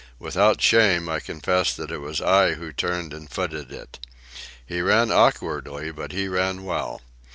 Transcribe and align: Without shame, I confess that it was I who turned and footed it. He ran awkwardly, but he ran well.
Without 0.17 0.59
shame, 0.63 1.07
I 1.07 1.19
confess 1.19 1.75
that 1.75 1.91
it 1.91 1.99
was 1.99 2.21
I 2.21 2.55
who 2.55 2.71
turned 2.73 3.13
and 3.13 3.29
footed 3.29 3.71
it. 3.71 3.99
He 4.65 4.81
ran 4.81 5.11
awkwardly, 5.11 5.91
but 5.91 6.11
he 6.11 6.27
ran 6.27 6.63
well. 6.63 7.03